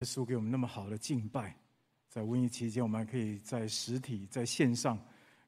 [0.00, 1.56] 耶稣给我们那么好的敬拜，
[2.08, 4.96] 在瘟疫期间，我们还可以在实体、在线上，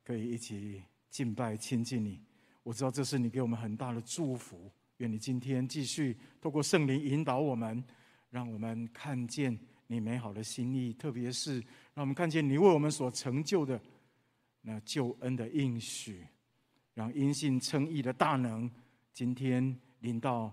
[0.02, 2.20] 可以一起敬拜、亲近你。
[2.64, 4.68] 我知道这是你给我们很大的祝福。
[4.96, 7.82] 愿你今天继续透过圣灵引导我们，
[8.28, 11.60] 让我们看见你美好的心意，特别是
[11.94, 13.80] 让我们看见你为我们所成就的
[14.62, 16.26] 那救恩的应许，
[16.92, 18.68] 让因信称义的大能
[19.12, 20.52] 今天临到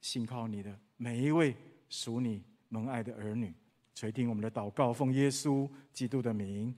[0.00, 1.52] 信靠你的每一位
[1.88, 2.40] 属你。
[2.68, 3.52] 蒙爱的儿女，
[3.94, 6.74] 垂听我们的祷告，奉耶稣基督的名，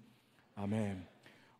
[0.54, 1.02] 阿门。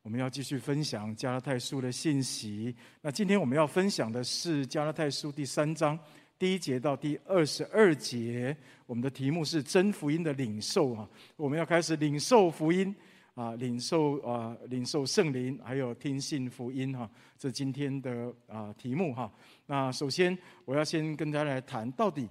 [0.03, 2.75] 我们要继续分享加拉太书的信息。
[3.03, 5.99] 那今天我们要分享的是加拉太书第三章
[6.39, 8.57] 第一节到第二十二节。
[8.87, 12.95] 我们的题目是真福音的领受啊，我们要开始领受福音
[13.35, 17.11] 啊，领受啊，领受圣灵，还有听信福音哈。
[17.37, 19.31] 这今天的啊题目哈。
[19.67, 22.29] 那首先我要先跟大家来谈到底。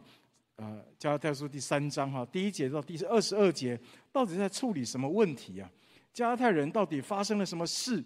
[0.57, 3.79] 呃，加拉太书第三章哈，第一节到第二十二节，
[4.11, 5.69] 到底在处理什么问题啊？
[6.11, 8.03] 加拉太人到底发生了什么事？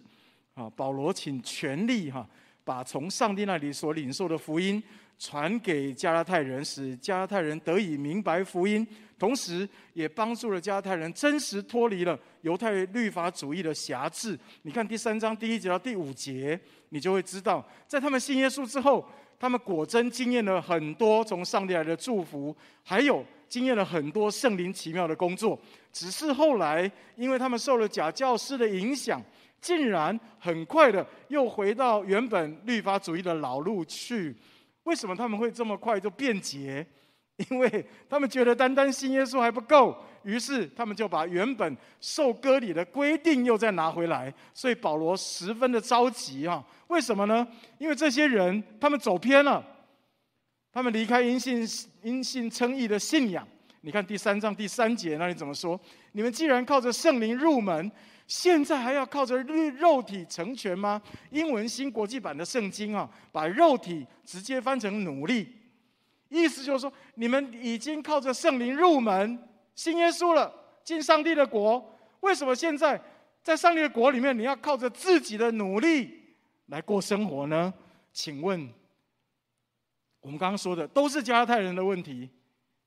[0.52, 2.28] 啊，保罗请全力哈，
[2.62, 4.82] 把从上帝那里所领受的福音
[5.18, 8.86] 传给加拉太人，使加拉太人得以明白福音，
[9.18, 14.38] 同时也帮助了加拉太人真实脱离了犹太律法主义的辖制。
[14.60, 19.08] 你看第三章第一节到第五节，你就会知道，在他们信耶稣之后。
[19.42, 25.58] 他们果真经验了很多从上帝来的祝福，还有经验了很多圣灵奇妙的工作。
[25.92, 29.20] 只是后来，因为他们受了假教师的影响，
[29.60, 34.32] 竟然很快的又回到原本律法主义的老路去。
[34.84, 36.86] 为什么他们会这么快就变节？
[37.36, 44.32] 因为他们觉得单单信耶稣还不够，于是他们就把原本受割礼的规定又再拿回来。
[44.52, 46.62] 所以保罗十分的着急啊！
[46.88, 47.46] 为什么呢？
[47.78, 49.64] 因为这些人他们走偏了，
[50.72, 51.66] 他们离开因信
[52.02, 53.46] 因信称义的信仰。
[53.80, 55.80] 你看第三章第三节那里怎么说？
[56.12, 57.90] 你们既然靠着圣灵入门，
[58.28, 61.00] 现在还要靠着肉体成全吗？
[61.30, 65.48] 英文新国际版的圣经啊，把肉体直接翻成奴隶。
[66.32, 69.38] 意思就是说，你们已经靠着圣灵入门，
[69.74, 71.94] 信耶稣了，进上帝的国。
[72.20, 73.00] 为什么现在
[73.42, 76.18] 在上帝的国里面，你要靠着自己的努力
[76.66, 77.72] 来过生活呢？
[78.12, 78.68] 请问，
[80.20, 82.30] 我们刚刚说的都是加拉太人的问题。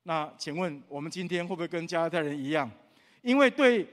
[0.03, 2.69] 那请问，我们今天会不会跟加拉太人一样，
[3.21, 3.87] 因为对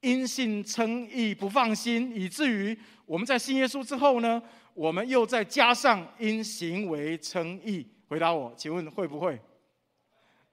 [0.00, 4.42] 因信称义不放心，以至于我们在信耶稣之后呢，
[4.74, 7.86] 我们又再加上因行为称义？
[8.14, 9.36] 回答我，请问会不会？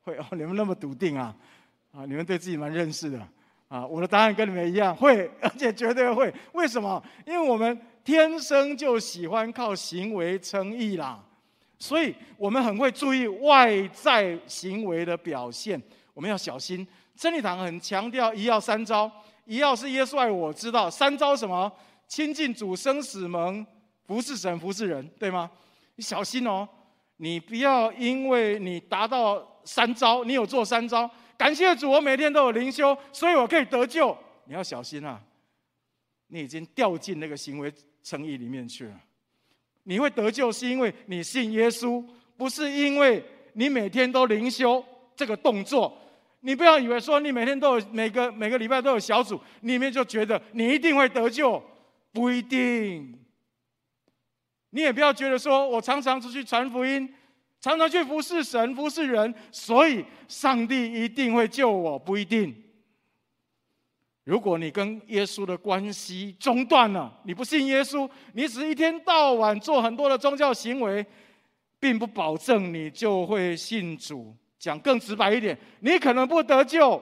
[0.02, 1.36] 会哦，你们那么笃定啊？
[1.92, 3.20] 啊，你们对自己蛮认识的
[3.68, 3.86] 啊。
[3.86, 6.34] 我的答案跟你们一样，会， 而且绝对会。
[6.54, 7.00] 为什么？
[7.24, 11.24] 因为我们天生就喜欢靠行为称义啦，
[11.78, 15.80] 所以我们很会注意外在行为的表现。
[16.16, 16.88] 我们要小心。
[17.16, 19.12] 真理堂很强调一要三招，
[19.46, 21.72] 一要是耶稣爱我知道，三招什么？
[22.08, 23.64] 亲近主、生死盟、
[24.08, 25.52] 服侍神、服侍人，对吗？
[25.98, 26.68] 你小心哦。
[27.22, 34.18] 你不要因为你达到三招，你有做三招，感谢主，我每天都有灵修，所以我可以得救。
[34.46, 35.22] 你要小心啊！
[36.30, 37.72] 你已经掉进那个行为
[38.02, 39.00] 诚意里面去了。
[39.84, 42.04] 你会得救是因为你信耶稣，
[42.36, 44.84] 不是因为你每天都灵修
[45.16, 45.96] 这个动作。
[46.40, 51.64] 你不要以为说你每天都有每个每个礼拜都有小组，里面就觉得你一定会得救，
[52.12, 53.16] 不一定。
[54.72, 57.14] 你也不要觉得说，我常常出去传福音，
[57.60, 62.56] 常常去服侍神、服侍人，所以上帝一定会救我，不一定。
[64.24, 71.06] 如果你跟耶稣的关系中断了，你不信耶稣，你只一天到晚做很多的宗教行为，
[71.80, 74.36] 并不保证你就会信主。
[74.58, 77.02] 讲更直白一点，你可能不得救。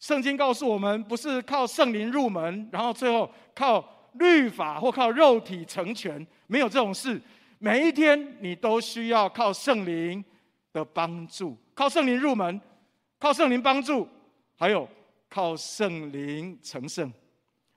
[0.00, 4.01] 圣经告诉我们，不是靠圣灵入门，然后最后靠。
[4.14, 7.20] 律法或靠肉体成全，没有这种事。
[7.58, 10.24] 每一天你都需要靠圣灵
[10.72, 12.60] 的帮助，靠圣灵入门，
[13.18, 14.08] 靠圣灵帮助，
[14.56, 14.88] 还有
[15.28, 17.12] 靠圣灵成圣。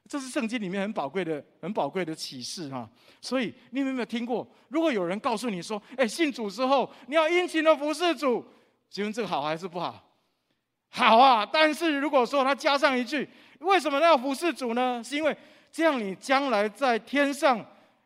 [0.08, 2.88] 这是圣经里面很宝贵的、很宝贵的启示哈。
[3.22, 4.48] 所以你们有没有听过？
[4.70, 8.46] 如果有人告诉你说：“哎，信主之后你要殷勤的服侍主。”
[8.90, 10.04] 请问这个好还是不好？
[10.90, 11.46] 好啊！
[11.46, 13.28] 但是如果说他加上一句
[13.60, 15.36] ：“为什么要服侍主呢？”是因为
[15.76, 17.60] 这样，你将来在天上，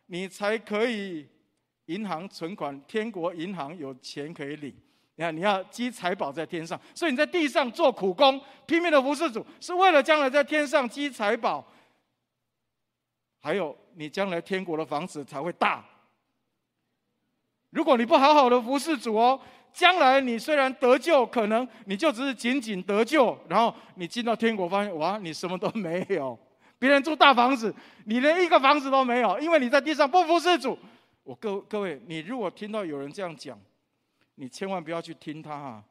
[0.06, 1.24] 你才可以
[1.84, 4.74] 银行存款，天国银行有钱可以领。
[5.14, 11.64] 你看，你要积财宝在天上，所以你在地上做苦工，拼命的服侍主，是为了将来在天上积财宝。
[13.40, 15.84] 还有，你将来天国的房子才会大。
[17.70, 19.40] 如果你不好好的服侍主哦，
[19.72, 26.36] 将来你虽然得救，可能你就只是仅仅得救，然后你进到天国，发现哇，你什么都没有。
[26.80, 27.72] 别人住大房子，
[28.06, 30.76] 你连一个房子都没有，因为你在地上不服侍主。
[31.22, 33.60] 我各各位，你如果听到有人这样讲，
[34.36, 35.84] 你千万不要去听他哈。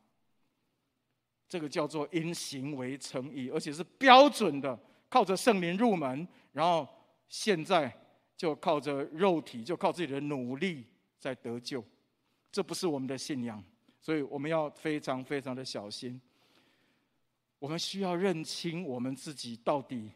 [1.48, 4.78] 这个叫做因行为称义，而且是标准的，
[5.08, 6.88] 靠着圣灵入门，然后
[7.28, 7.96] 现在
[8.36, 10.84] 就靠着肉体，就靠自己的努力
[11.20, 11.86] 在得救。
[12.52, 13.64] 这不是我们的信仰，
[14.02, 16.20] 所以我们要非常非常的小心。
[17.60, 20.12] 我们需要认清我们自己到底。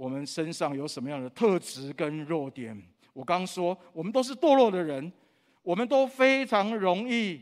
[0.00, 2.74] 我们身上有什么样的特质跟弱点？
[3.12, 5.12] 我刚说，我们都是堕落的人，
[5.60, 7.38] 我们都非常容易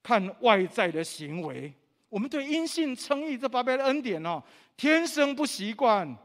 [0.00, 1.74] 看外在的行为。
[2.08, 4.40] 我们对因信称义这八倍的恩典哦，
[4.76, 6.16] 天生不习惯。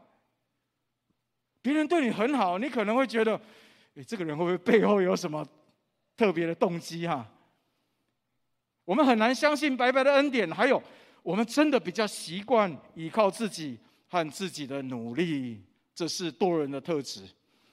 [1.60, 3.32] 别人对你很好，你可能会觉得，
[3.96, 5.44] 诶，这个人会不会背后有什么
[6.16, 7.28] 特别的动机哈？
[8.84, 10.80] 我们很难相信白白的恩典，还有，
[11.24, 13.76] 我们真的比较习惯依靠自己。
[14.10, 15.62] 和自己的努力，
[15.94, 17.22] 这是多人的特质，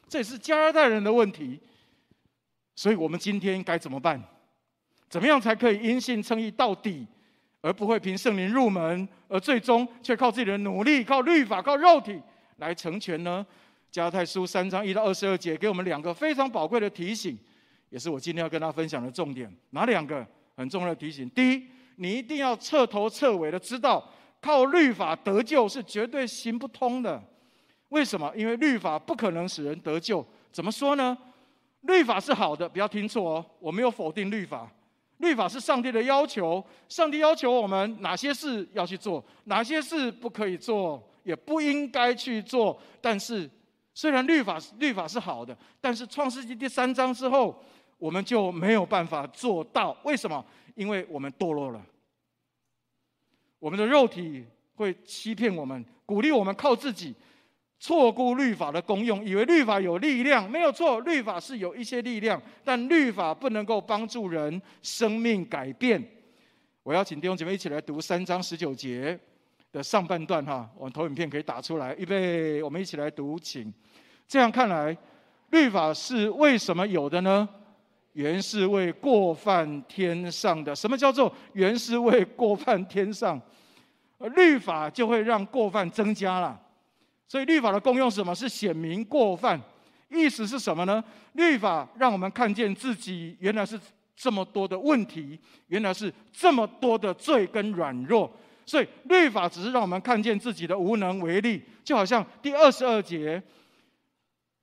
[0.08, 1.60] 这也是加拿大人的问题。
[2.76, 4.24] 所以，我们今天该怎么办？
[5.10, 7.08] 怎么样才可以因信称义到底，
[7.62, 12.22] 而不会凭圣灵入门，而最终却靠自己的努力、靠律法、靠肉体
[12.58, 13.44] 来成全呢？
[13.90, 17.36] 加泰书三章一到二十二节给我们两个非常宝贵的提醒，
[17.90, 19.52] 也是我今天要跟大家分享的重点。
[19.72, 20.24] 哪两个
[20.56, 21.28] 很重要的提醒？
[21.32, 24.08] 第一，你一定要彻头彻尾的知道。
[24.42, 27.22] 靠律法得救是绝对行不通的，
[27.90, 28.32] 为什么？
[28.36, 30.26] 因为律法不可能使人得救。
[30.52, 31.18] 怎么说呢？
[31.82, 34.70] 律法是好的，不要听错哦，我没有否定律法。
[35.18, 42.80] 律法是上帝的要求，上帝要求我们哪些事要去做，哪些事不可以做，也不应该去做。
[43.02, 43.50] 但是，
[43.94, 47.60] 虽然律法律法是好的，但是创世纪第三章之后，
[47.98, 49.98] 我们就没有办法做到。
[50.04, 50.44] 为什么？
[50.76, 51.82] 因为我们堕落了。
[53.60, 54.46] 我们的肉体
[54.76, 57.14] 会欺骗我们，鼓励我们靠自己，
[57.80, 60.50] 错估律法的功用，以为律法有力量。
[60.50, 66.04] 没有错，律法是有一些力量，但律法不能够帮助人生命改变。
[66.84, 69.20] 我要请弟兄姐妹一起来读三章十九节
[69.72, 73.74] 的上半段哈，我们投影片可以打出来，预备，我们一起来读，请。
[74.28, 74.96] 这样看来，
[75.50, 77.48] 律法是为什么有的呢？
[78.18, 80.76] 原是为过犯天上的。
[80.76, 83.40] 什么叫做原是为过犯天上？
[84.36, 86.60] 律法就会让过犯增加了。
[87.28, 88.34] 所以律法的功用是什么？
[88.34, 89.62] 是显明过犯。
[90.10, 91.04] 意思是什么呢？
[91.34, 93.80] 律法让我们看见自己原来是
[94.16, 98.32] 这么多的问题，原来是这么多的罪跟软弱。
[98.66, 103.40] 所以律法只是让我们看见自己的无能为力，就好像第二十二节。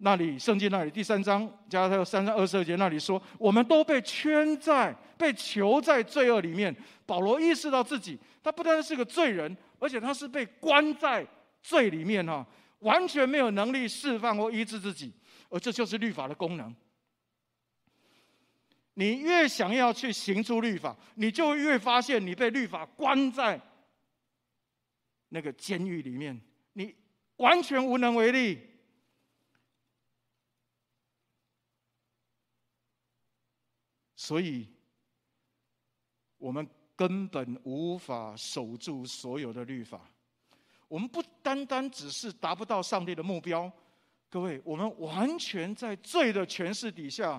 [0.05, 6.75] 那里圣经那里第三章加拉太三章二十二节那里说，我们都被圈在、被囚在罪恶里面。
[7.07, 11.27] 保罗意识到自己，他不单是个罪人，而且他是被关在
[11.63, 12.47] 罪里面哈，
[12.81, 15.11] 完全没有能力释放或医治自己。
[15.49, 16.75] 而这就是律法的功能。
[18.93, 23.59] 你越想要去行出律法，你就越发现你被律法关在
[25.31, 26.39] 那个监狱里面，
[26.75, 26.95] 你
[27.37, 28.61] 完全无能为力。
[34.25, 34.67] 所以，
[36.39, 36.67] 我们
[36.97, 40.01] 根本无法守住所有的律法。
[40.89, 43.71] 我们不单单只是达不到上帝的目标，
[44.31, 47.39] 各位，我们完全在罪的权势底下，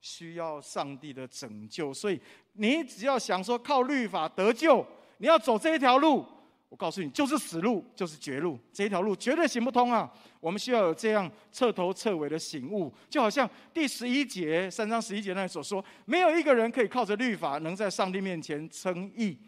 [0.00, 1.94] 需要上帝的拯救。
[1.94, 2.20] 所以，
[2.54, 4.84] 你只要想说靠律法得救，
[5.18, 6.26] 你要走这一条路。
[6.74, 10.12] 我告诉你，就是死路，就是绝路，这一条路绝对行不通啊！
[10.40, 19.38] 我们需要有这样彻头彻尾的醒悟，就好像第十一节三章十一节那里所说，没有一个人可以靠着律法能在上帝面前称义。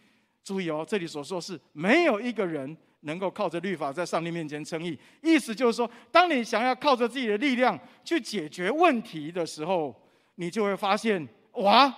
[0.44, 9.92] 注意哦，这里所说是没有一个人能够靠着律法在上帝面前称义，意思就是说，当你想要靠着自己的力量去解决问题的时候，
[10.36, 11.92] 你就会发现，哇，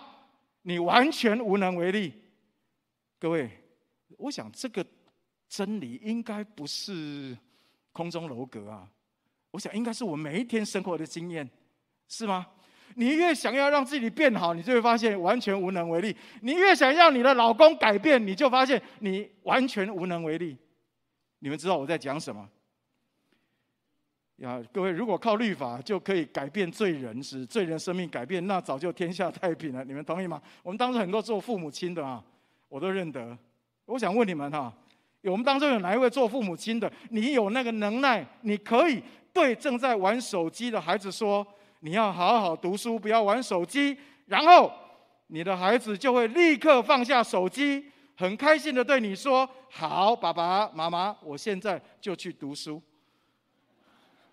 [0.62, 2.14] 你完全无能为力。
[3.18, 3.50] 各位，
[4.16, 4.82] 我想这个。
[5.48, 7.36] 真理应该不是
[7.92, 8.86] 空中楼阁啊！
[9.50, 11.48] 我想应该是我每一天生活的经验，
[12.06, 12.46] 是吗？
[12.94, 16.12] 你越想要让自己变好，你就会发现完全无能为力；
[16.42, 20.56] 你越想要你的老公改变，你就发现你完全无能为力。
[21.38, 22.48] 你们知道我在讲什么？
[24.36, 29.84] 呀，各位，如果靠律法就可以改变罪人，使罪人生命改变，那早就天下太平了。
[29.84, 30.40] 你们同意吗？
[30.62, 32.22] 我们当时很多做父母亲的啊，
[32.68, 33.36] 我都认得。
[33.86, 34.72] 我想问你们哈。
[35.28, 36.90] 我们当中有哪一位做父母亲的？
[37.10, 41.46] 你有那个能耐，你可以对正在玩手机的孩子说
[41.80, 44.72] ：“你要好好读书，不要玩手机。”然后
[45.28, 52.82] 你的孩子就会立刻放下手机，很开心的对你说：“好，爸爸妈妈，我现在就去读书。”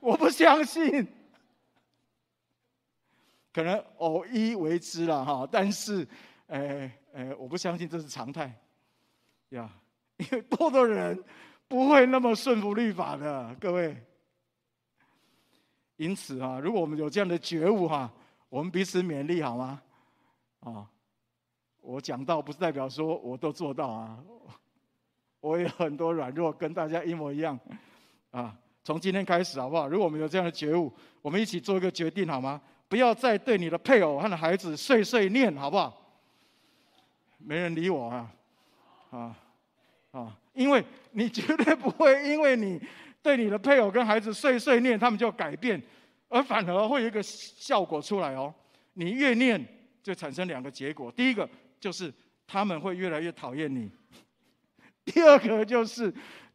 [0.01, 1.07] 我不相信，
[3.51, 6.07] 可能偶一为之了哈，但是，
[6.45, 8.53] 呃呃，我不相信这是常态
[9.49, 9.67] 呀，
[10.17, 11.23] 因为多的人
[11.67, 13.95] 不会那么顺服律法的，各位。
[15.97, 18.11] 因此啊，如果我们有这样的觉悟哈，
[18.49, 19.81] 我们彼此勉励好吗？
[20.59, 20.85] 啊，
[21.81, 24.19] 我讲到不是代表说我都做到啊，
[25.39, 27.57] 我有很多软弱，跟大家一模一样
[28.31, 28.57] 啊。
[28.83, 29.87] 从今天开始好不好？
[29.87, 30.91] 如果我们有这样的觉悟，
[31.21, 32.61] 我们一起做一个决定好吗？
[32.87, 35.95] 不要再对你的配偶和孩子碎碎念，好不好？
[37.37, 38.31] 没人理我啊，
[39.11, 39.35] 啊
[40.15, 40.35] 啊！
[40.53, 42.81] 因为你绝对不会因为你。
[43.21, 45.81] 对你的配偶跟孩子碎碎念，他们就改变，
[46.29, 48.53] 而反而会有一个效果出来哦。
[48.93, 49.59] 你越念，
[50.03, 52.13] 就产生两个结果：第一个就是
[52.45, 53.89] 他们会越来越讨厌你；
[55.03, 56.13] 第二个就是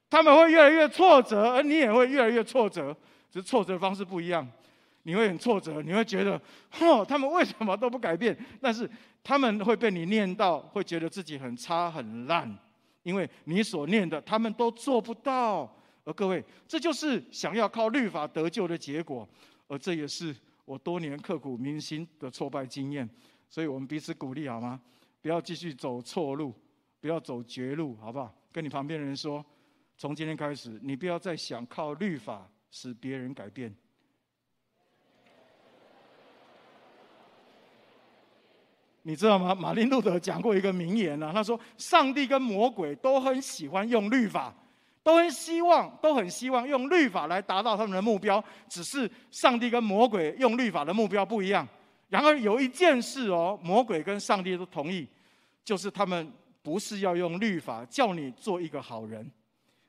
[0.09, 2.97] 他们会越来越挫折，而你也会越来越挫折，
[3.29, 4.49] 只是挫折的方式不一样。
[5.03, 6.41] 你会很挫折，你会觉得，
[6.79, 8.39] 哦，他们为什么都不改变？
[8.61, 8.89] 但是
[9.25, 12.57] 他们会被你念到，会觉得自己很差很烂，
[13.03, 15.77] 因为你所念的，他们都做不到。
[16.05, 19.29] 而各位，这就是想要靠律法得救的结果，
[19.69, 23.09] 而这也是我多年刻骨铭心的挫败经验。
[23.49, 24.81] 所以我们彼此鼓励好吗？
[25.21, 26.55] 不要继续走错路，
[27.01, 28.35] 不要走绝路，好不好？
[28.51, 29.45] 跟你旁边的人说，
[29.97, 33.75] 从今天开始，你不要再想靠律法使别人改变。
[39.03, 39.55] 你知道吗？
[39.55, 44.55] 马丁路德讲过一个名言啊，他说：“上帝跟魔鬼都很喜欢用律法。”
[45.03, 48.43] 都很希望，都很希望用律法来达到他们的目标。
[48.69, 51.67] 只是上帝跟魔鬼用律法的目标不一样。
[52.11, 55.09] 然而有一件事哦，魔鬼跟上帝都同意，
[55.65, 56.31] 就是他们
[56.63, 59.27] 不是要用律法叫你做一个好人。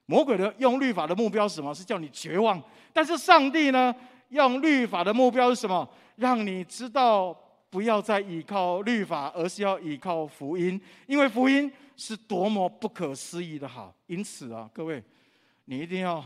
[0.06, 1.74] 魔鬼的用律法的目标是什么？
[1.76, 2.62] 是叫你绝望。
[2.94, 3.94] 但是上帝呢，
[4.30, 5.88] 用律法的目标是什么？
[6.16, 7.38] 让你知道
[7.72, 11.72] 不要再依靠律法，而是要依靠福音，因为福音。
[11.98, 15.04] 是多么不可思议的好，因此啊，各位，
[15.66, 16.26] 你一定要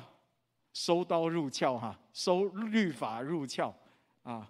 [0.71, 3.73] 收刀入鞘哈，收律法入鞘
[4.23, 4.49] 啊！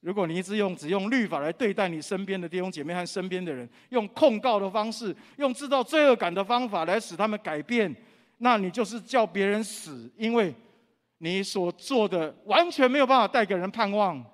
[0.00, 7.94] 如果你一直用只用律法来对待你身边的弟兄姐妹和身边的人，用控告的方式，用制造罪恶感的方法来使他们改变，
[8.38, 10.54] 那你就是叫别人死，因为
[11.18, 14.24] 你所做的完全没有办法带给人盼望。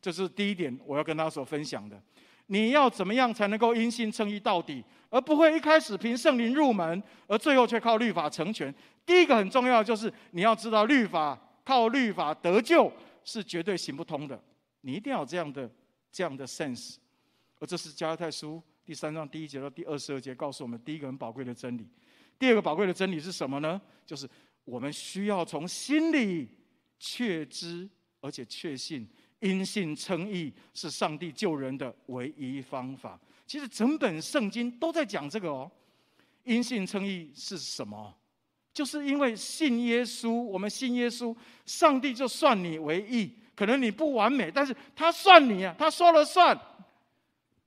[0.00, 2.00] 这是第一点，我要跟大家所分享的。
[2.46, 4.82] 你要怎么样才能够因信称义到底？
[5.10, 8.74] 而不会一开始凭圣灵入门，而最后却靠律法成全。
[9.04, 12.92] 第一个很重要就是你要知道，律法靠律法得救
[13.24, 14.40] 是绝对行不通的。
[14.82, 15.70] 你一定要有这样的
[16.12, 16.96] 这样的 sense。
[17.58, 21.86] 而这是加拉太书第三章第一节到第二十二节告诉我们第一个很宝贵的真理。
[22.38, 23.80] 第二个宝贵的真理是什么呢？
[24.06, 24.28] 就是
[24.64, 26.48] 我们需要从心里
[26.98, 27.88] 确知
[28.20, 29.08] 而且确信，
[29.40, 33.18] 因信称义是上帝救人的唯一方法。
[33.46, 35.70] 其实整本圣经都在讲这个哦，
[36.44, 38.14] 因信称义是什么？
[38.74, 41.34] 就是因为信耶稣，我们信耶稣，
[41.66, 43.32] 上帝就算你为义。
[43.56, 46.56] 可能你不完美，但是他算你啊，他说了算，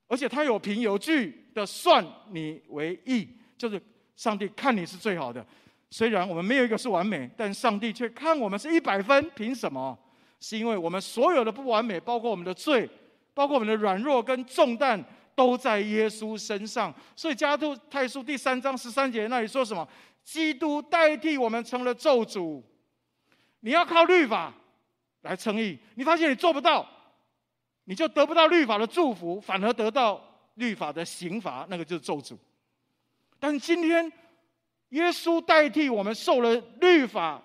[0.08, 3.78] 而且他有凭有据的算你为义，就是
[4.16, 5.46] 上帝看你是最好的。
[5.90, 9.30] 虽然我们没有一个是完美，但上帝却看我们是一百分。
[9.34, 9.98] 凭什么？
[10.42, 12.86] 是因为我们所有的不完美，包括我们的罪，
[13.32, 15.02] 包括我们的软弱跟重担。
[15.34, 19.88] 都在耶稣身上，所以加拉太书第三章十三节那里说什么？
[20.22, 22.62] 基督代替我们成了咒诅。
[23.60, 24.52] 你要靠律法
[25.22, 26.86] 来称义，你发现你做不到，
[27.84, 30.22] 你就得不到律法的祝福，反而得到
[30.56, 32.36] 律法的刑罚，那个就是咒诅。
[33.40, 34.12] 但今天
[34.90, 37.42] 耶稣代替我们受了律法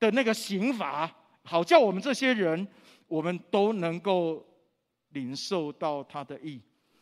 [0.00, 1.08] 的那个刑罚，
[1.42, 2.66] 好叫我们这些人，
[3.08, 4.46] 我们都能够
[5.10, 6.60] 领受到他的意。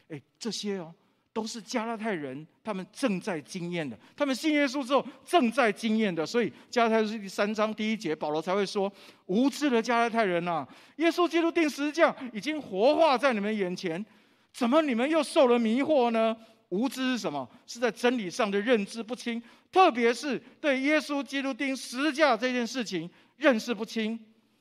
[0.09, 0.95] 哎，这些哦，
[1.33, 3.99] 都是加拉太人，他们正在经验的。
[4.17, 6.25] 他们信耶稣之后，正在经验的。
[6.25, 8.91] 所以加拉太书第三章第一节，保罗才会说
[9.27, 14.05] ：“无知的加拉太人呐、啊，耶稣基督钉十字架已经活化在你们眼前，
[14.53, 16.37] 怎么你们又受了迷惑呢？
[16.71, 17.49] 无知是什么？
[17.67, 24.19] 是在真理上的认知不清，特别是对耶稣基督钉十字架这件事情认识不清，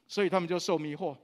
[0.08, 1.18] 所以他们就受迷惑。”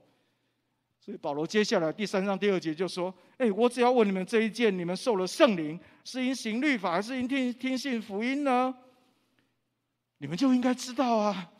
[1.00, 8.74] 所以保罗接下来第三章第二节就说：“哎，我只要问你们这一件：你们受了圣灵，是因行律法，还是因听听信福音呢？
[10.18, 11.50] 你们就应该知道啊。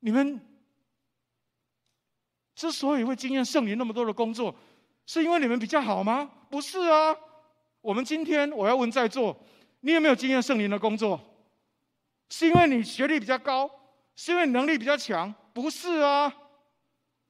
[0.00, 0.38] 你们
[2.54, 4.54] 之所以会经验圣灵那么多的工作，
[5.06, 6.30] 是因为你们比较好吗？
[6.50, 7.16] 不是啊。
[7.80, 9.34] 我们今天我要问在座，
[9.80, 11.18] 你有没有经验圣灵的工作？
[12.28, 13.70] 是因为你学历比较高，
[14.18, 15.32] 是因为能力比较强？
[15.52, 16.32] 不是啊，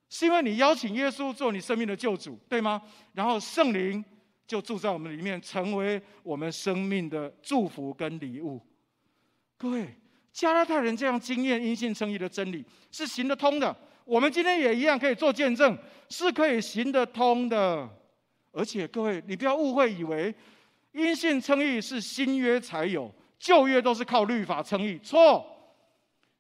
[0.09, 2.81] 是因为你邀请耶稣做你生命的救主，对吗？
[3.13, 4.03] 然后圣灵
[4.47, 8.59] 就住在我们里面，成为我们生命的祝福跟礼物。
[9.59, 9.95] 各位，
[10.33, 13.77] 加拉太人这样经验因信称义的真理是行得通的，
[14.07, 15.77] 我们今天也一样可以做见证，
[16.09, 17.87] 是可以行得通的。
[18.51, 20.35] 而且各位，你不要误会，以为
[20.93, 24.99] 因信称义是新约才有，旧约都是靠律法称义。
[25.01, 25.45] 错，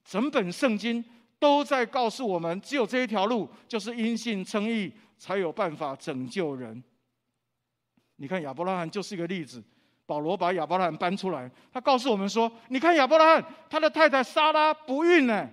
[0.08, 1.04] 整本圣经
[1.38, 6.82] 都在告诉我们，只有这一条路，就是因信称义，才有办法拯救人。
[8.16, 9.62] 你看亚伯拉罕就是一个例子，
[10.06, 15.46] 保罗把亚伯拉罕搬出来，他告诉我们说：你看亚伯拉罕，他的太太撒拉不孕呢，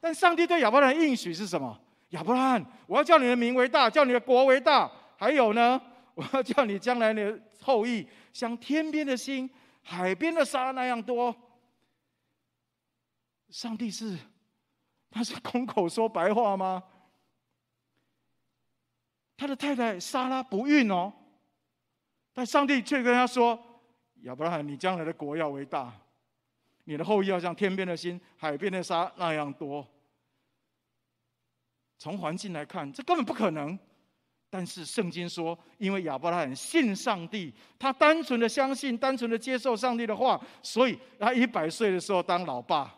[0.00, 1.78] 但上帝对亚伯拉罕应许是什么？
[2.10, 4.90] 亚伯拉罕，我要叫你的名为大，叫你的国为大。
[5.18, 5.78] 还有呢，
[6.14, 9.48] 我要叫你将来的后裔像天边的星、
[9.82, 11.36] 海边的沙那样多。
[13.50, 14.16] 上帝是，
[15.10, 16.82] 他是空口说白话吗？
[19.36, 21.12] 他的太太莎拉不孕哦，
[22.32, 23.58] 但上帝却跟他说
[24.22, 25.92] ：“亚伯拉罕，你将来的国要为大，
[26.84, 29.86] 你的后裔要像天边的星、海边的沙那样多。”
[31.98, 33.78] 从环境来看，这根本不可能。
[34.52, 42.92] 但是圣经说，因为亚伯拉罕信上帝，他单纯的相信，单纯的接受上帝的话，所以他一百岁的时候当老爸，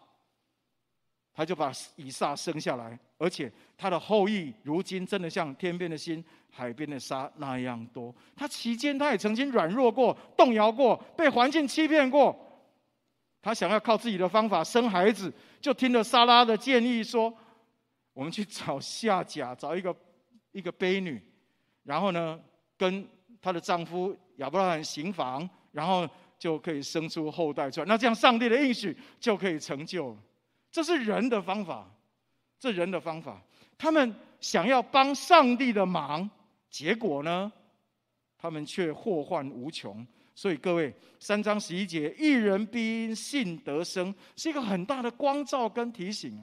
[1.34, 8.14] 他就把以撒生下来，而且他的后裔如今真的像天边的星、海边的沙那样多。
[8.36, 12.36] 他期间他也曾经软弱过、动摇过、被环境欺骗过，
[13.40, 17.32] 他想要靠自己的方法生孩子，就听了撒拉的建议说
[18.12, 19.96] ：“我们去找夏甲，找一个
[20.52, 21.18] 一个婢女。”
[21.82, 22.38] 然后呢，
[22.76, 23.08] 跟
[23.40, 26.06] 她的丈夫亚伯拉罕行房，然后
[26.38, 27.86] 就可以生出后代出来。
[27.86, 30.14] 那这样上帝的应许就可以成就。
[30.72, 31.88] 这是人的方法，
[32.58, 33.40] 这人的方法。
[33.76, 36.28] 他们想要帮上帝的忙，
[36.70, 37.52] 结果呢，
[38.38, 40.04] 他们却祸患无穷。
[40.34, 46.42] 所以各位，三章十一节，一人必因信得生，是一个很大的光照跟提醒。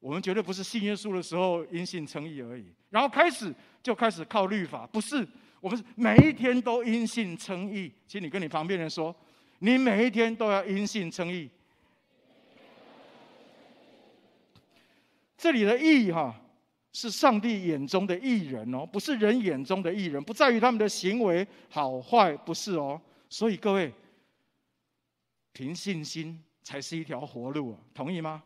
[0.00, 5.28] 我们绝对不是信耶稣的时候因信称义而已，然后开始就开始靠律法，不是，
[5.60, 7.92] 我们是每一天都因信称义。
[8.06, 9.14] 请你跟你旁边人说，
[9.58, 11.50] 你每一天都要因信称义。
[15.38, 16.34] 这里的义哈，
[16.92, 23.00] 是上帝眼中的义人哦，不是人眼中的义人，不在于他们的行为好坏，不是哦。
[23.30, 23.92] 所以各位，
[25.52, 28.42] 凭信心才是一条活路啊，同意吗？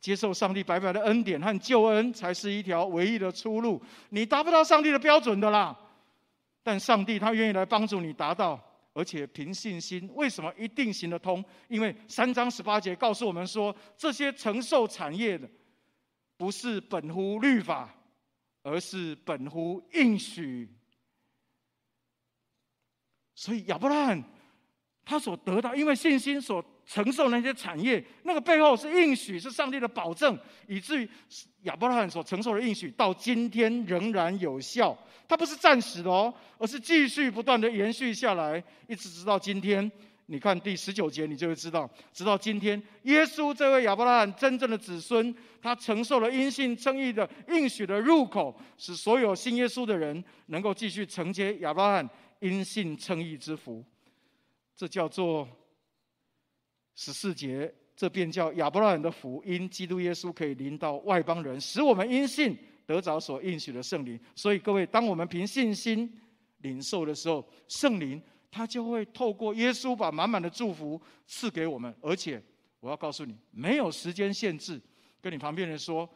[0.00, 3.80] 接受上帝白白的恩典和救恩，才是一条唯一的出路。
[4.08, 5.78] 你达不到上帝的标准的啦，
[6.62, 8.58] 但上帝他愿意来帮助你达到，
[8.94, 10.10] 而且凭信心。
[10.14, 11.44] 为什么一定行得通？
[11.68, 15.46] 因为三章十八节告诉我们说，这些承受产业的，
[16.40, 17.94] 不是本乎律法，
[18.62, 20.66] 而是本乎应许。
[23.34, 24.24] 所以亚伯拉罕
[25.04, 26.64] 他所得到，因为信心所。
[26.86, 31.08] 承受那些产业，那个背后是应许，是上帝的保证，以至于
[31.62, 34.98] 亚伯拉罕所承受的应许到今天仍然有效。
[35.28, 39.88] 它不是暂时的哦，而是继续不断的延续下来，一直直到今天。
[40.32, 53.84] 你看第十九节，你就会知道，直到今天，耶稣这位亚伯拉罕真正的子孙，他承受了因信称义的应许的入口，使所有信耶稣的人能够继续承接亚伯拉罕因信称义之福。
[54.76, 55.48] 这叫做。
[56.96, 64.20] 十四节，这便叫亚伯拉罕的福，因基督耶稣可以临到外邦人，使我们因信得着所应许的圣灵。
[64.36, 66.12] 所以各位，当我们凭信心
[66.58, 71.94] 领受的时候，圣灵他就会透过耶稣把满满的祝福赐给我们。
[72.00, 72.42] 而且
[72.80, 74.80] 我要告诉你，没有时间限制。
[75.20, 76.08] 跟你旁边人说，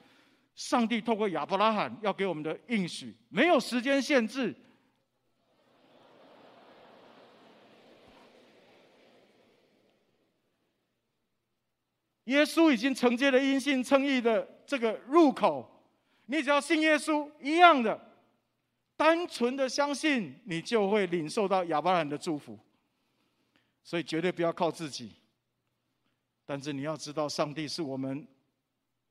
[0.55, 4.55] 上帝透过亚伯拉罕要给我们的应许，没有时间限制。
[12.25, 15.69] 耶稣已经承接了因信称义的这个入口，
[16.25, 18.01] 你只要信耶稣一样的，
[18.97, 22.59] 单纯的相信，你就会领受到亚伯拉罕的祝福。
[23.83, 25.13] 所以绝对不要靠自己，
[26.47, 28.27] 但是你要知道，上帝是我们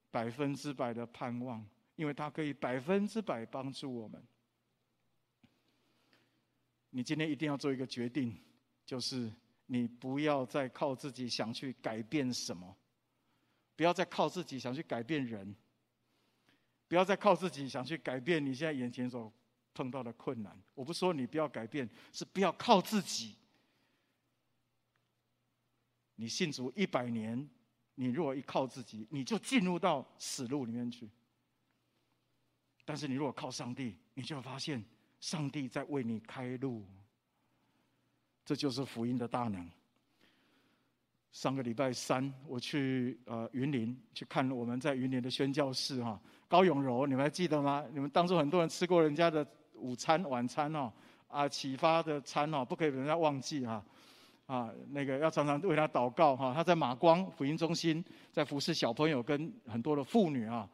[0.10, 1.64] 百分之百的盼望，
[1.96, 4.20] 因为他可以百分之百帮助我们。
[6.90, 8.36] 你今天一定要做一个决定，
[8.86, 9.32] 就是
[9.68, 12.76] 你不要再靠自己想去改变什么。
[13.76, 15.56] 不要再靠自己想去改变人，
[16.88, 19.32] 不要再靠自己想去改变你现在眼前所
[19.74, 20.58] 碰到的困难。
[20.74, 23.36] 我不说你不要改变，是不要靠自己。
[26.16, 27.50] 你信主一百年，
[27.96, 31.10] 你如果一靠自己，你就进入到死路里面去。
[32.86, 34.84] 但是你如果靠上帝，你就发现
[35.20, 36.86] 上帝在为你开路。
[38.46, 39.70] 这就是福音的大能。
[41.32, 47.84] 上个礼拜三，我去呃云林去看我们在云林的宣教士哈，高永柔，你们还记得吗？
[47.92, 49.44] 你们当初很多人吃过人家的
[49.76, 50.92] 午餐、晚餐哦，
[51.28, 53.84] 啊启发的餐哦，不可以人家忘记哈，
[54.46, 56.54] 啊那个要常常为他祷告哈。
[56.54, 60.68] 他在马光福音中心在服侍小朋友跟很多的妇女啊，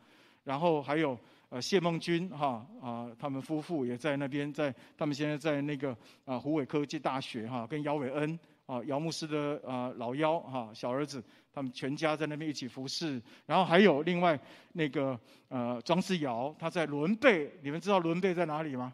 [0.44, 1.18] 然后还有
[1.50, 8.40] 呃谢孟君哈啊，他们夫妇也在那边，在他们现在在那个啊湖北科技大学哈，跟姚伟恩。
[8.70, 13.20] 啊，姚牧师的啊老幺哈小儿子，他们全家在那边一起服侍。
[13.48, 14.40] 然后还有另外
[14.74, 18.94] 那个呃庄世尧，他在仑背，你们知道仑背在哪里吗？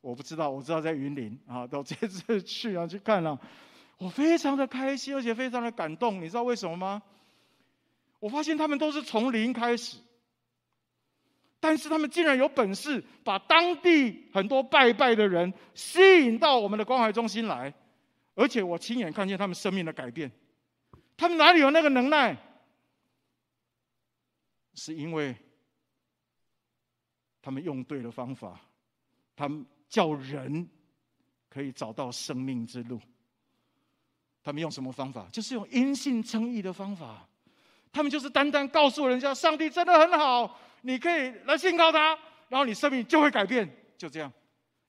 [0.00, 1.64] 我不知道，我知道在云林啊。
[1.64, 3.38] 到这次 去啊去看了，
[3.98, 6.20] 我非常的开心，而且非常的感动。
[6.20, 7.00] 你知道为什么吗？
[8.18, 9.98] 我发现他们都是从零开始，
[11.60, 17.72] 但是他们竟然有本事把当地很多拜拜的人吸引到我们的关怀中心来。
[18.34, 20.30] 而且我亲眼看见他们生命的改变，
[21.16, 22.36] 他们哪里有那个能耐？
[24.74, 25.36] 是因为
[27.42, 28.58] 他们用对了方法，
[29.36, 30.66] 他们叫人
[31.50, 32.98] 可以找到生命之路。
[34.42, 35.28] 他们用什么方法？
[35.30, 37.28] 就是用因信称义的方法。
[37.92, 42.18] 他们就是单单告诉人家，上帝真的很好，你可以来信靠他，
[42.48, 43.68] 然后你生命就会改变，
[43.98, 44.32] 就这样。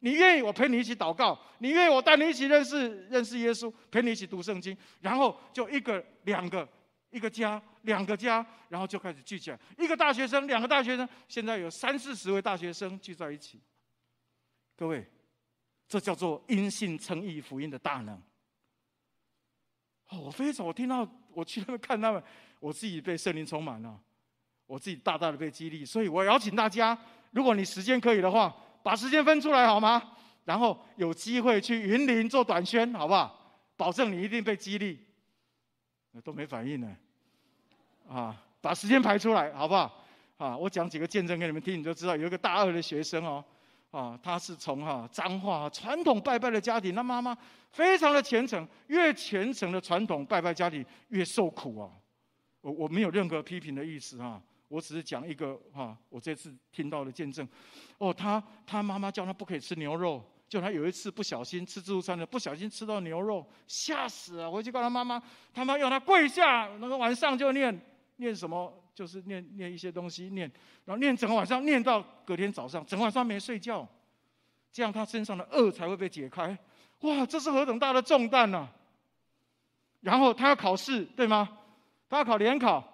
[0.03, 1.39] 你愿意我陪你一起祷告？
[1.59, 6.67] 你愿意我带你一起认识认识耶稣，陪你一起读圣经，然后就一个两个
[7.09, 9.57] 一个家两个家，然后就开始聚起来。
[9.77, 13.61] 一个大学生，两个大学生，现在有三四十位大学生聚在一起。
[14.75, 15.09] 各位，
[15.87, 18.21] 这叫做因信称义福音的大能。
[20.09, 22.21] 哦，我非常，我听到我去那边看他们，
[22.59, 23.97] 我自己被圣灵充满了，
[24.65, 25.85] 我自己大大的被激励。
[25.85, 26.97] 所以我邀请大家，
[27.31, 28.53] 如果你时间可以的话。
[28.83, 30.11] 把时间分出来好吗？
[30.45, 33.39] 然后有机会去云林做短宣，好不好？
[33.77, 34.99] 保证你一定被激励。
[36.23, 36.95] 都没反应呢。
[38.07, 40.03] 啊，把时间排出来，好不好？
[40.37, 42.15] 啊，我讲几个见证给你们听，你就知道。
[42.15, 43.43] 有一个大二的学生哦，
[43.89, 47.35] 啊，他是从哈彰化传统拜拜的家庭，他妈妈
[47.71, 51.89] 非常的虔诚，越虔诚的传统拜拜家庭越受苦啊。
[52.61, 54.41] 我我没有任何批评的意思啊。
[54.73, 57.47] 我只是讲一个哈，我这次听到的见证。
[57.99, 64.49] 哦，他他妈妈叫他不可以吃牛肉，就他有一次不小心吃自助餐的，不小心吃到牛肉，吓死了。
[64.51, 65.21] 回去告他妈妈，
[65.53, 67.79] 他妈要他跪下，那个晚上就念
[68.15, 70.51] 念什么，就是念念一些东西，念，
[70.85, 73.87] 然后念整个晚上，念到隔天早上，整个晚上没睡觉，
[74.71, 76.57] 这样他身上的恶才会被解开。
[77.01, 78.67] 哇，这是何等大的重担呐！
[80.01, 81.59] 然后他要考试，对吗？
[82.09, 82.89] 他要考联考。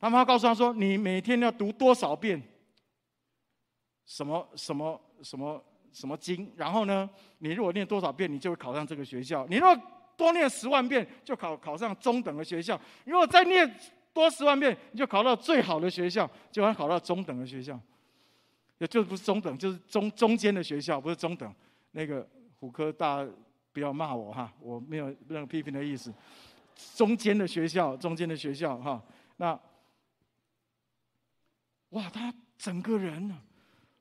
[0.00, 2.42] 他妈告诉他说：“你每天要读多少遍？
[4.06, 6.50] 什么什么什么什么经？
[6.56, 7.08] 然后呢，
[7.38, 9.46] 你如果念多少遍，你就会考上这个学校。
[9.48, 9.78] 你如果
[10.16, 12.80] 多念十万遍，就考考上中等的学校。
[13.04, 13.78] 如果再念
[14.14, 17.78] 多十万遍，你就考到最好的学校，就会考到中等的学校。
[18.78, 21.54] 也就不是中等，就是中中间的学校，不是中等。
[21.92, 22.26] 那个
[22.58, 23.22] 虎科大
[23.72, 26.10] 不要骂我哈，我没有任何批评的意思。
[26.96, 29.02] 中间的学校，中间的学校哈，
[29.36, 29.56] 那。”
[31.90, 33.40] 哇，他整个人呢，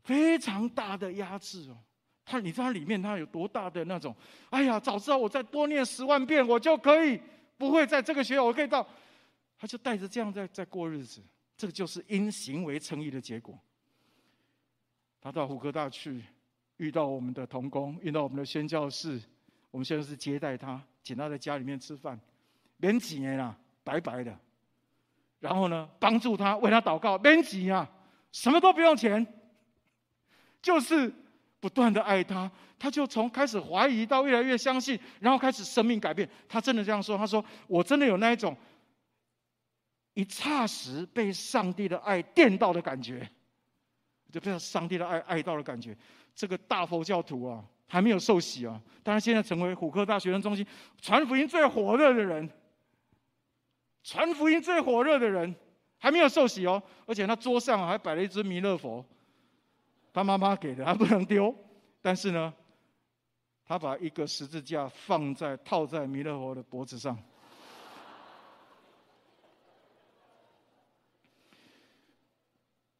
[0.03, 1.77] 非常大的压制哦。
[2.25, 4.15] 他，你知道里面他有多大的那种？
[4.51, 7.19] 哎呀，早知道我再多念十万遍，我就可以
[7.57, 8.87] 不会在这个学校，我可以到。
[9.57, 11.21] 他就带着这样在在过日子，
[11.57, 13.59] 这个就是因行为称义的结果。
[15.19, 16.23] 他到虎科大去，
[16.77, 19.19] 遇到我们的同工，遇到我们的宣教士，
[19.69, 22.17] 我们现在是接待他，请他在家里面吃饭，
[22.77, 24.39] 连几年啦，白白的。
[25.39, 27.89] 然后呢，帮助他，为他祷告，免钱啊，
[28.31, 29.25] 什么都不用钱，
[30.61, 31.11] 就是
[31.61, 36.29] 不断的爱他，他就从开始怀疑到越来越相信，然后开始生命改变。
[36.47, 38.55] 他真的这样说，他说：“我真的有那一种
[40.13, 43.25] 一霎时被上帝的爱电到的感觉，
[44.31, 45.95] 就被上帝的爱爱到的感觉。”
[46.35, 50.65] 这个大佛教徒啊，还没有受洗啊，但是现在成为虎克大学生中心
[51.01, 52.49] 传福音最火热的人。
[54.03, 55.53] 传福音最火热的人
[55.97, 59.05] 还没有受洗哦，而且他桌上还摆了一尊弥勒佛，
[60.13, 61.53] 他妈妈给的，他不能丢。
[62.01, 62.53] 但是呢，
[63.65, 67.17] 他把一个十字架放在套在弥勒佛的脖子上。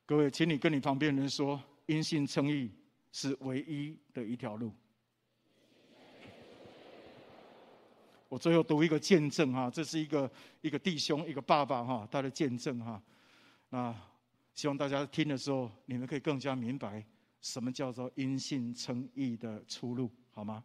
[0.05, 2.71] 各位，请你跟你旁边人说，因信称义
[3.11, 4.73] 是唯一的一条路。
[8.29, 13.01] 我最后读一个见证哈，这是一个一个弟兄，一个爸爸哈，他的见证哈。
[13.69, 13.93] 那
[14.53, 17.03] 希望大家听的时候，你们可以更加明白
[17.41, 20.63] 什么叫做因信称义的出路，好吗？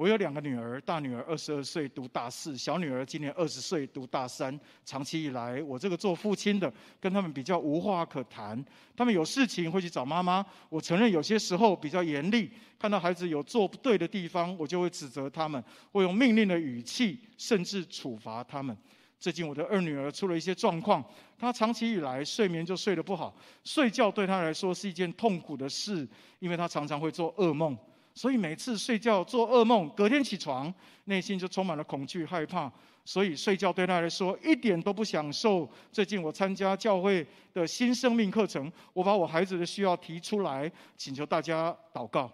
[0.00, 4.58] 我有两个女儿，大女儿二十二岁读大四，小女儿今年二十岁读大三。
[4.82, 8.64] 长期以来，我这个做父亲的跟他们比较无话可谈。
[8.96, 10.42] 他们有事情会去找妈妈。
[10.70, 18.74] 我承认有些时候比较严厉，看到孩子有做不对的地方，我就会指责他们，会用命令的语气，甚至处罚他们。
[19.18, 21.04] 最近我的二女儿出了一些状况，
[21.36, 26.08] 她长期以来睡眠就睡得不好，睡觉对她来说是一件痛苦的事，
[26.38, 27.76] 因为她常常会做噩梦。
[28.14, 30.72] 所以每次睡觉做噩梦，隔天起床，
[31.04, 32.70] 内心就充满了恐惧害怕。
[33.04, 35.68] 所以睡觉对他来说一点都不享受。
[35.90, 42.30] 最近我参加教会的新生命课程，我把我孩子的需要提出来，请求大家祷告。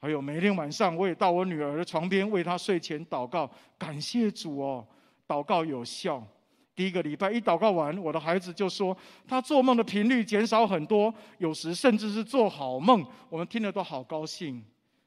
[0.00, 4.86] 还有每天晚上，我也到我女儿的床边为她睡前祷告，感谢主哦，
[5.28, 6.26] 祷告有效。
[6.74, 8.96] 第一个礼拜一祷告完，我的孩子就说
[9.26, 13.06] 他做梦的频率减少很多，有时甚至是做好梦。
[13.30, 14.62] 我们听了都好高兴。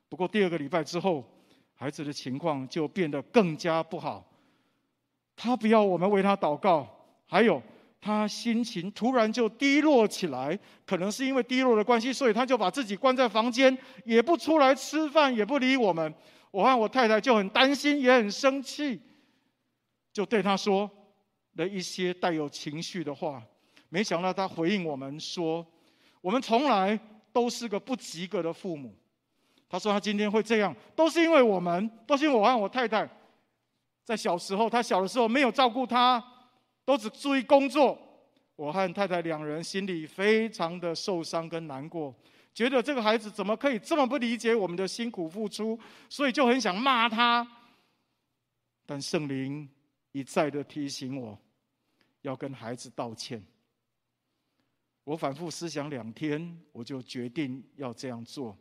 [0.09, 1.23] 不过第二个礼拜之后，
[1.75, 4.25] 孩子的情况就变得更加不好。
[5.35, 6.85] 他不要我们为他祷告，
[7.25, 7.61] 还有
[8.01, 16.13] 他心情突然就低落起来，可能是因为低落的关系，所以他就把自己关在房间，也不出来吃饭，也不理我们。
[16.51, 18.99] 我和我太太就很担心，也很生气，
[20.11, 20.89] 就对他说
[21.53, 23.41] 了一些带有情绪的话。
[23.89, 25.65] 没想到他回应我们说
[26.21, 26.99] ：“我们从来
[27.31, 28.93] 都是个不及格的父母。”
[29.69, 33.07] 他说：“他今天会这样，都是因为我们，都是因为我和我太太，
[34.03, 36.21] 在小时候，他小的时候没有照顾他，
[36.83, 37.95] 都只注意工作。
[38.55, 42.13] 我和太太两人心里非常的受伤跟难过，
[42.51, 45.79] 觉得这个孩子怎么可以这么不理解我们的辛苦付出，
[46.09, 47.47] 所以就很想骂他。
[48.87, 49.69] 但圣灵
[50.13, 51.37] 一再的提醒我，
[52.23, 53.39] 要跟孩子道歉。
[55.03, 58.57] 我反复思想两天，我就决定要这样做。”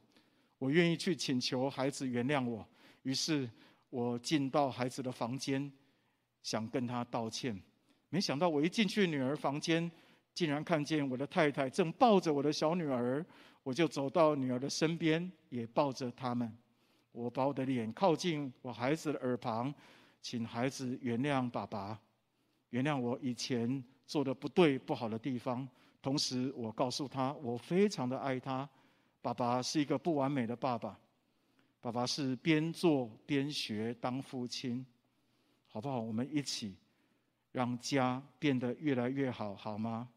[0.59, 2.67] 我愿意去请求孩子原谅我，
[3.03, 3.49] 于是
[3.91, 5.73] 我进到孩子的房间，
[6.43, 7.61] 想跟他道歉。
[8.11, 9.91] 没想到我一进去女儿房间，
[10.35, 13.25] 竟然看见我的太太正抱着我的小女儿，
[13.63, 16.53] 我就走到女儿的身边，也抱着他们。
[17.13, 19.73] 我把我的脸靠近我孩子的耳旁，
[20.21, 21.99] 请孩子原谅爸爸，
[22.71, 25.69] 原谅我以前做的不对不好的地方。
[26.01, 28.69] 同时，我告诉他，我非常的爱他。
[29.21, 30.99] 爸爸是一个不完美的爸爸，
[31.81, 34.85] 爸爸是边做边学当父亲，
[35.67, 36.01] 好不好？
[36.01, 36.77] 我们一起
[37.53, 40.09] 让家变得越来越好，好吗？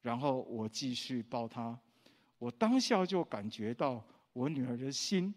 [0.00, 1.78] 然后我继续抱他，
[2.38, 5.34] 我当下就感觉到我女儿的心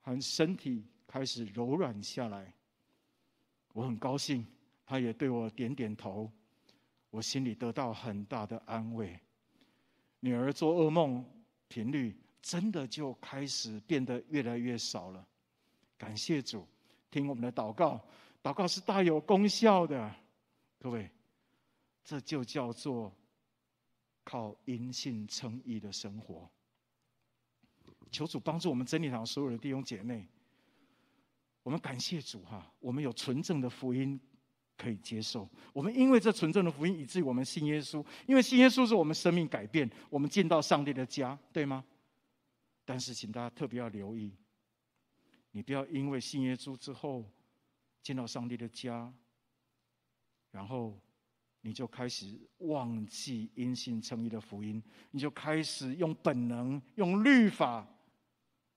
[0.00, 2.54] 和身体开始柔软下来，
[3.72, 4.46] 我很高兴，
[4.84, 6.30] 她也对我点点头。
[7.10, 9.18] 我心里得到很大的安慰，
[10.20, 11.24] 女儿做噩梦
[11.66, 15.26] 频率真的就开始变得越来越少了。
[15.96, 16.66] 感谢主，
[17.10, 18.00] 听我们的祷告，
[18.42, 20.14] 祷告是大有功效的。
[20.78, 21.10] 各位，
[22.04, 23.12] 这就叫做
[24.22, 26.48] 靠因信称义的生活。
[28.10, 30.26] 求主帮助我们真理堂所有的弟兄姐妹，
[31.62, 34.20] 我们感谢主哈，我们有纯正的福音。
[34.78, 35.46] 可以接受。
[35.74, 38.02] 我们因为这纯正的福音，以至于我们信耶稣。
[38.26, 41.84] 因为信耶稣是我们生命改变，我们进到上帝的家，对吗？
[42.84, 44.32] 但是，请大家特别要留意，
[45.50, 47.28] 你不要因为信耶稣之后
[48.02, 49.12] 见到上帝的家，
[50.50, 50.98] 然后
[51.60, 57.86] 你就开始忘记因信称义的福音，你就开始用本能、用律法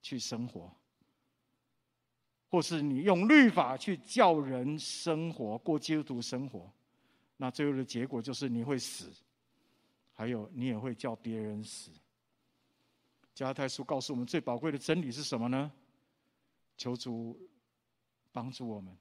[0.02, 0.70] 去生活。
[2.52, 6.70] 或是你用律法去叫人生活，过基督徒生活，
[7.38, 9.10] 那最后的结果就是你会死，
[10.12, 11.90] 还有你也会叫别人死。
[13.34, 15.72] 加太书告诉我们最宝贵的真理是什么呢？
[16.76, 17.40] 求主
[18.32, 18.94] 帮助我们，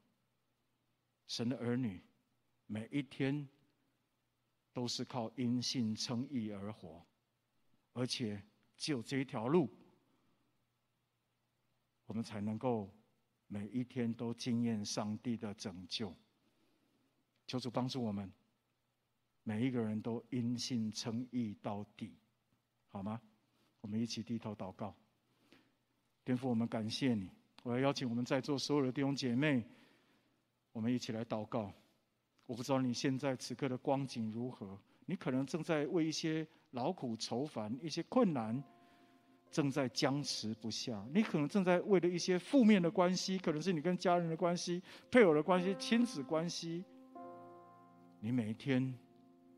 [1.27, 2.01] 神的儿女
[2.67, 3.45] 每一天
[4.71, 7.05] 都是靠因信称义而活，
[7.91, 8.41] 而且
[8.77, 9.69] 只有这一条路，
[12.05, 12.89] 我们才能够。
[13.53, 16.15] 每一天都经验上帝的拯救，
[17.47, 18.31] 求主帮助我们，
[19.43, 22.15] 每一个人都因信称义到底，
[22.87, 23.21] 好吗？
[23.81, 24.95] 我们一起低头祷告。
[26.23, 27.29] 天父，我们感谢你。
[27.63, 29.61] 我要邀请我们在座所有的弟兄姐妹，
[30.71, 31.73] 我们一起来祷告。
[32.45, 38.63] 我不知道你现在此刻的光景如何，你可能正在为一些劳苦愁烦、一些困难，
[39.51, 41.05] 正在僵持不下。
[41.13, 46.83] 你可能正在为了一些负面的关系，可能是你跟家人的关系、配偶的关系、亲子关系，
[48.19, 48.97] 你每一天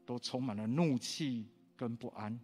[0.05, 1.45] 都充满了怒气
[1.77, 2.37] 跟不安。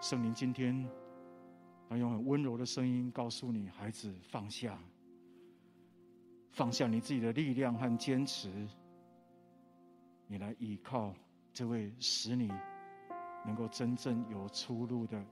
[0.00, 0.86] 圣灵今天，
[1.88, 4.78] 他用很温柔的声音告诉你：孩子，放下，
[6.50, 8.50] 放下你自己的力量和坚持。
[10.26, 11.14] 你来依靠
[11.52, 12.50] 这位使你
[13.46, 15.24] 能够真正有出路的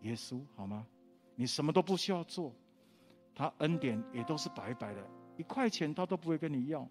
[0.00, 0.86] 耶稣，好吗？
[1.34, 2.52] 你什么都不需要做，
[3.34, 5.06] 他恩典也都是白白的，
[5.36, 6.88] 一块钱他都不会跟你要，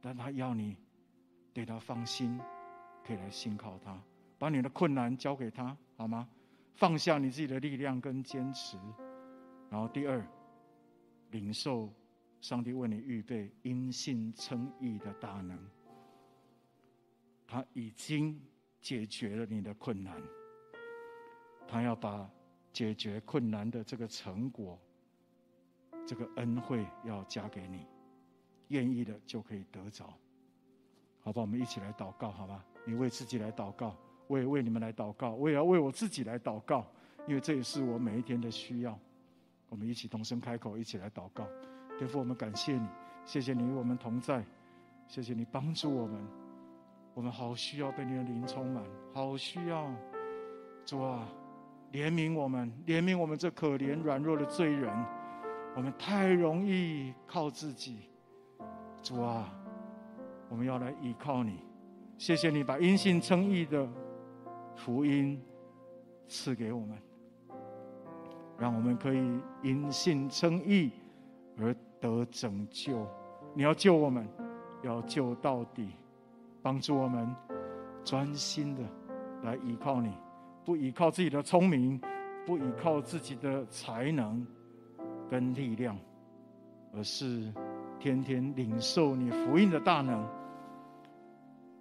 [0.00, 0.76] 但他要你
[1.52, 2.38] 对他放心，
[3.04, 4.00] 可以来信靠他，
[4.38, 6.28] 把你的困难交给他，好吗？
[6.74, 8.78] 放下你自己的力量跟坚持，
[9.68, 10.24] 然后第二，
[11.30, 11.92] 领受
[12.40, 15.58] 上帝为你预备因信称义的大能。
[17.46, 18.40] 他已经
[18.80, 20.22] 解决了你的困难，
[21.66, 22.28] 他要把
[22.72, 24.78] 解决困难的这个成果、
[26.06, 27.86] 这个恩惠要加给你，
[28.68, 30.12] 愿意的就可以得着。
[31.20, 32.64] 好吧，我们一起来祷告，好吧？
[32.86, 36.86] 你为自己来祷告，我也为你们来祷告，我也要为我自己来祷告，
[37.26, 38.98] 因为这也是我每一天的需要。
[39.68, 41.46] 我们一起同声开口，一起来祷告。
[41.98, 42.88] 天父，我们感谢你，
[43.26, 44.42] 谢谢你与我们同在，
[45.06, 46.47] 谢谢你帮助我们。
[47.18, 48.80] 我们好需要被你的灵充满，
[49.12, 49.90] 好需要
[50.84, 51.26] 主啊，
[51.90, 54.88] 怜悯我们，怜悯我们这可怜软弱的罪人。
[55.74, 58.08] 我们太容易靠自己，
[59.02, 59.52] 主啊，
[60.48, 61.58] 我们要来依靠你。
[62.18, 63.84] 谢谢你把因信称义的
[64.76, 65.42] 福音
[66.28, 66.96] 赐给我们，
[68.56, 70.92] 让我们可以因信称义
[71.58, 73.04] 而得拯救。
[73.56, 74.24] 你要救我们，
[74.84, 75.88] 要救到底。
[76.62, 77.34] 帮助我们
[78.04, 78.82] 专心的
[79.42, 80.12] 来依靠你，
[80.64, 82.00] 不依靠自己的聪明，
[82.46, 84.46] 不依靠自己的才能
[85.30, 85.96] 跟力量，
[86.92, 87.52] 而是
[87.98, 90.26] 天天领受你福音的大能。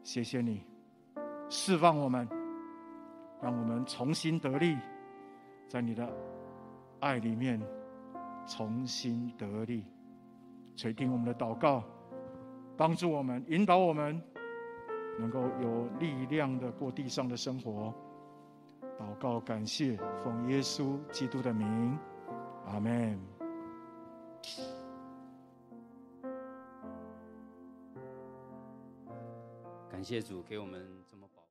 [0.03, 0.63] 谢谢你
[1.49, 2.27] 释放我们，
[3.41, 4.77] 让我们重新得力，
[5.67, 6.07] 在你的
[6.99, 7.61] 爱里面
[8.45, 9.83] 重新得力。
[10.75, 11.83] 垂听我们的祷告，
[12.77, 14.21] 帮助我们，引导我们。
[15.17, 17.93] 能够有力量的过地上的生活，
[18.99, 21.97] 祷告感谢，奉耶稣基督的名，
[22.65, 23.19] 阿门。
[29.89, 31.43] 感谢主给我们这么宝。